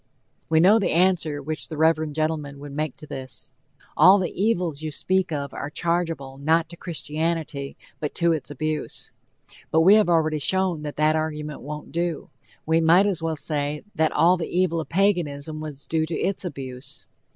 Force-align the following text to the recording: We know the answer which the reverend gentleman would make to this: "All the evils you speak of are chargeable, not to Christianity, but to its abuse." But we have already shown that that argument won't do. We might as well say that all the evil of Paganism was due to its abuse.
We 0.49 0.59
know 0.59 0.79
the 0.79 0.91
answer 0.95 1.43
which 1.43 1.67
the 1.67 1.77
reverend 1.77 2.15
gentleman 2.15 2.57
would 2.57 2.71
make 2.71 2.97
to 2.97 3.05
this: 3.05 3.51
"All 3.95 4.17
the 4.17 4.31
evils 4.33 4.81
you 4.81 4.89
speak 4.89 5.31
of 5.31 5.53
are 5.53 5.69
chargeable, 5.69 6.39
not 6.39 6.69
to 6.69 6.75
Christianity, 6.75 7.77
but 7.99 8.15
to 8.15 8.31
its 8.31 8.49
abuse." 8.49 9.11
But 9.69 9.81
we 9.81 9.93
have 9.93 10.09
already 10.09 10.39
shown 10.39 10.81
that 10.81 10.95
that 10.95 11.15
argument 11.15 11.61
won't 11.61 11.91
do. 11.91 12.31
We 12.65 12.81
might 12.81 13.05
as 13.05 13.21
well 13.21 13.35
say 13.35 13.83
that 13.93 14.11
all 14.13 14.37
the 14.37 14.47
evil 14.49 14.79
of 14.79 14.89
Paganism 14.89 15.59
was 15.59 15.85
due 15.85 16.07
to 16.07 16.17
its 16.17 16.43
abuse. 16.43 17.05